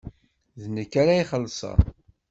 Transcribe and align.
D 0.61 0.63
nekk 0.75 0.93
ara 1.01 1.19
ixellṣen. 1.23 1.79